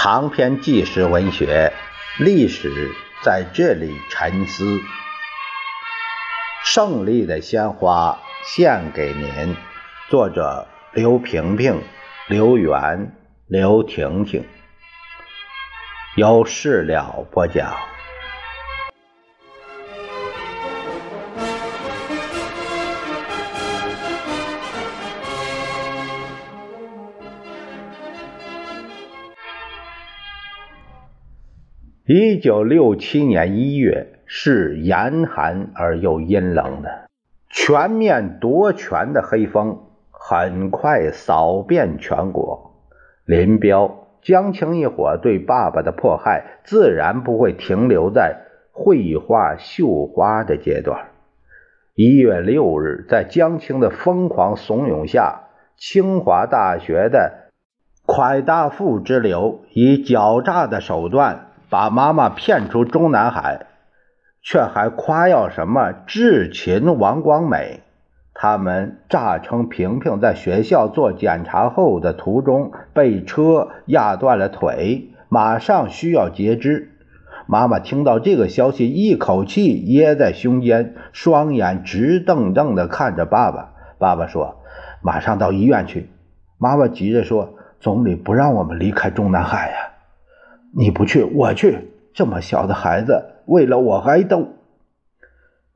[0.00, 1.72] 长篇纪实文学，
[2.20, 4.80] 历史在这里沉思。
[6.64, 9.56] 胜利的鲜花献给您，
[10.08, 11.82] 作者刘萍萍、
[12.28, 13.12] 刘源、
[13.48, 14.46] 刘婷婷，
[16.14, 17.76] 由事了播讲。
[32.10, 37.10] 一九六七年一月是严寒而又阴冷的，
[37.50, 42.72] 全面夺权的黑风很快扫遍全国。
[43.26, 48.38] 林彪、江青一伙对爸爸的迫害，自然不会停留在
[48.72, 51.08] 绘画绣花的阶段。
[51.94, 55.42] 一月六日，在江青的疯狂怂恿下，
[55.76, 57.50] 清华大学的
[58.06, 61.44] 蒯大富之流以狡诈的手段。
[61.70, 63.66] 把妈妈骗出中南海，
[64.42, 67.80] 却还夸耀什么智擒王光美。
[68.34, 76.92] 他们诈称萍萍在学校做检查后的途中被车压断了腿，马上需要截肢。
[77.46, 83.72] 妈妈听到这个消息，一口气噎在胸间，双眼直瞪瞪地看着爸爸。
[83.98, 84.60] 爸爸说
[85.02, 86.10] ：“马上到医院去。”
[86.58, 89.76] 妈妈急着说：“总理不让我们离开中南海呀。”
[90.76, 91.90] 你不去，我去。
[92.14, 94.48] 这么小的孩子，为了我挨斗。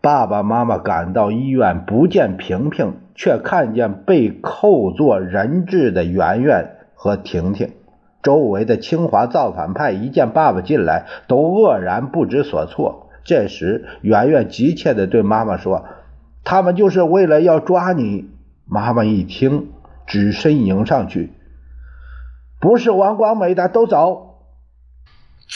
[0.00, 7.72] 爸爸妈妈赶到医院，不见萍萍，却看见被扣做人质的圆圆和婷婷。
[8.22, 13.08] 周围的清华造反派一见爸爸进来，都愕然不知所措。
[13.24, 15.84] 这时，圆圆急切地对妈妈说
[16.44, 18.30] ：“他们就是为了要抓你。”
[18.64, 19.68] 妈妈一听，
[20.06, 21.32] 只身迎上去
[22.60, 24.27] ：“不是王光美的，都走。”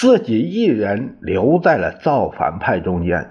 [0.02, 3.30] 自己一人留在了造反派中间。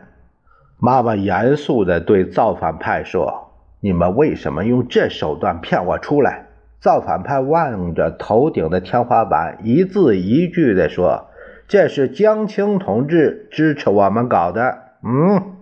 [0.80, 3.52] 妈妈严肃地对造反派说
[3.84, 6.46] ：“你们为什么用这手段骗我出来？”
[6.80, 11.28] 造反派望着头顶的天花板，一字一句地说
[11.68, 15.58] ：“这是江青同志支持我们搞的。”嗯。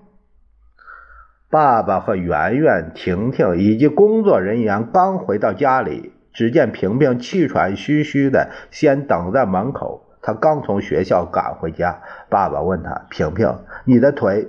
[1.50, 10.06] 爸爸和圆圆、婷婷以及工作人员刚回到家里，只见平平气喘吁吁的先等在门口。
[10.22, 12.00] 他刚从学校赶回家，
[12.30, 14.48] 爸爸问他：“平平，你的腿？”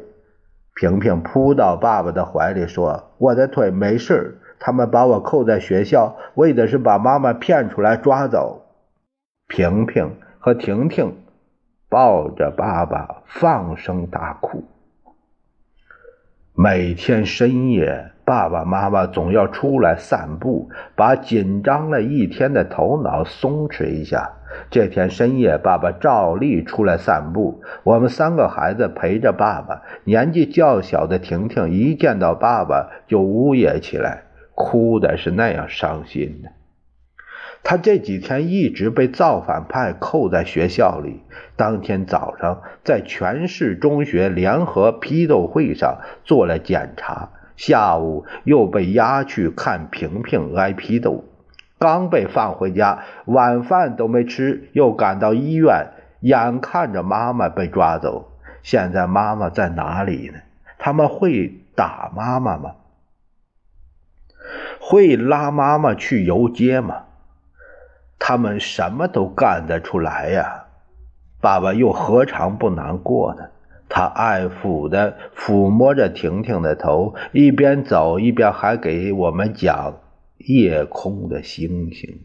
[0.75, 8.63] 平平扑到爸爸的怀里说：“我的腿没事，他们把我扣在学校，为的是把妈妈骗出来抓走。”
[9.47, 11.17] 平平和婷婷
[11.89, 14.65] 抱着爸爸放声大哭。
[16.55, 24.33] 每天深夜，爸爸妈妈总要出来散步，把紧张了一天的头脑松弛一下。
[24.71, 27.63] 这天深夜，爸爸照例出来散步。
[27.83, 29.83] 我们三个孩子陪着爸爸。
[30.05, 34.25] 年纪较小的婷婷一见到爸爸就呜咽起来，
[34.55, 36.51] 哭的是那样伤心的。
[37.63, 41.21] 他这几天一直被造反派扣在学校里。
[41.57, 51.25] 当天早上在全市中学联合批斗会上做了检查，下午又被押去看平平挨批斗。
[51.81, 55.87] 刚被放回家，晚饭都没吃，又赶到医院，
[56.21, 58.33] 眼看着妈妈被抓走。
[58.63, 60.39] 现在妈妈在哪里呢？
[60.79, 62.73] 他们会打妈妈吗？
[64.79, 67.05] 会拉妈妈去游街吗？
[68.19, 70.65] 他们什么都干得出来呀！
[71.41, 73.45] 爸爸又何尝不难过呢？
[73.89, 79.95] 他爱抚的抚摸着婷婷的头，一边走一边还给我们讲。
[80.47, 82.21] 夜空的星星，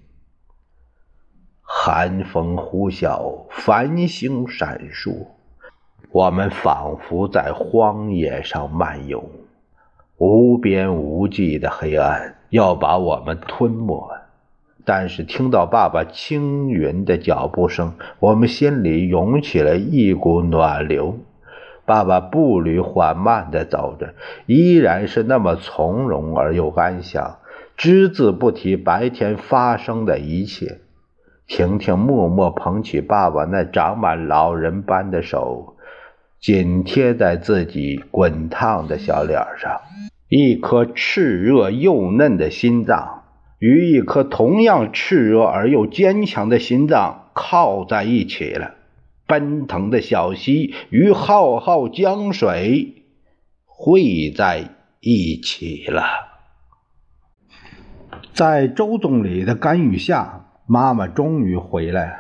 [1.62, 5.28] 寒风呼啸，繁星闪烁，
[6.12, 9.30] 我们仿佛在荒野上漫游，
[10.18, 14.10] 无边无际的黑暗要把我们吞没。
[14.86, 21.18] 但是听到爸爸轻匀的脚步声，我们心里涌起了一股暖流。
[21.84, 27.40] 爸爸步履缓慢地走着，依然是那么从容而又安详。
[27.78, 30.80] 只字不提白天发生的一切。
[31.48, 35.76] 婷婷默默捧起爸爸那长满老人斑的手，
[36.40, 39.82] 紧贴在自己滚烫的小脸上。
[40.28, 43.24] 一颗炽热又嫩的心脏
[43.60, 48.74] 与一颗同样炽热而又坚强的心脏靠在一起了。
[49.28, 53.04] 奔腾的小溪与浩浩江水
[53.66, 54.70] 汇在
[55.00, 56.04] 一起了。
[58.36, 62.18] 在周总理的干预下，妈妈终于回来了。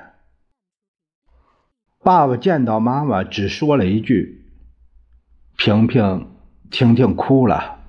[2.01, 4.45] 爸爸见到妈妈，只说了一句
[5.59, 6.29] ：“萍萍，
[6.71, 7.79] 婷婷哭了。”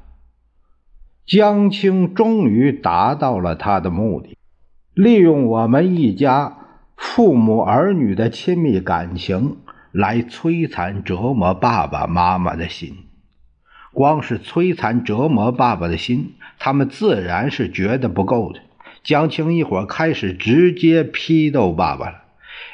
[1.25, 4.37] 江青终于达到了他的目的，
[4.93, 6.57] 利用我们一家
[6.97, 9.59] 父母儿女的亲密感情
[9.93, 13.06] 来摧残折磨爸爸妈妈的心。
[13.97, 18.61] 光是摧残折磨爸爸的心，他们自然是觉得不够的。
[19.03, 22.25] 江青一伙开始直接批斗爸爸了。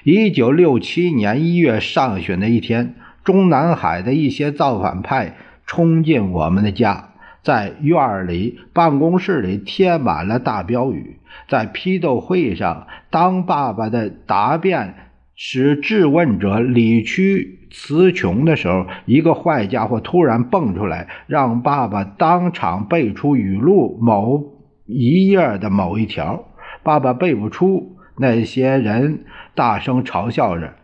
[0.02, 7.10] 一九六七年一月上旬的一天，中南海的一些造反派冲进我们的家。
[7.44, 11.18] 在院里、办公室里贴满了大标语。
[11.48, 14.94] 在批斗会上，当爸爸的答辩
[15.36, 24.44] 使质问者理屈词穷的时候，一个坏家伙突然蹦出来，让爸爸当场背出语录某
[24.86, 26.44] 一页的某一条。
[26.82, 29.24] 爸爸背不出，那些人
[29.54, 30.74] 大声嘲笑着。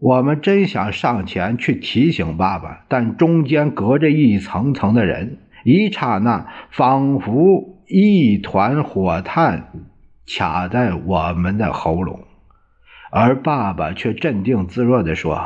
[0.00, 5.38] 我们真想上前去提醒爸爸，但中间隔着一层层的人。
[5.64, 9.72] 一刹那，仿佛一团火炭
[10.26, 12.20] 卡在我们的喉咙，
[13.10, 15.40] 而爸爸却镇定自若地说：“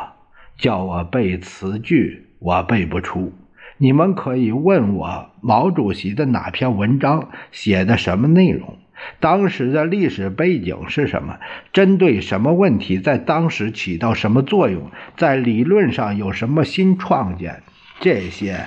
[0.58, 3.32] 叫我背词句，我背不出。
[3.78, 8.76] 你们可以问我毛主席的哪篇文章写的什么内容，
[9.20, 11.38] 当时的历史背景是什么，
[11.72, 17.62] 针对什么问题，在当时起到什么作用，在理论上有什么新创建，
[18.00, 18.66] 这些。”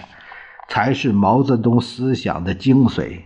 [0.70, 3.24] 才是毛泽东思想的精髓。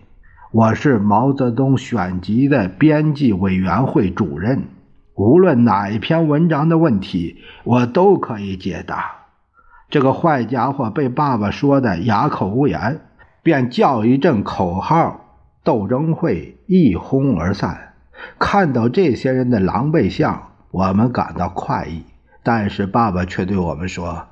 [0.50, 4.64] 我是毛泽东选集的编辑委员会主任，
[5.16, 9.24] 无论哪一篇文章的问题，我都可以解答。
[9.88, 13.00] 这个坏家伙被爸爸说的哑口无言，
[13.42, 15.20] 便叫一阵口号，
[15.64, 17.94] 斗争会一哄而散。
[18.38, 22.04] 看到这些人的狼狈相，我们感到快意，
[22.42, 24.26] 但是爸爸却对我们说：“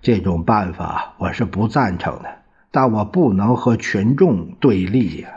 [0.00, 2.28] 这种办法我是不赞成的。”
[2.74, 5.28] 但我不能和群众对立呀。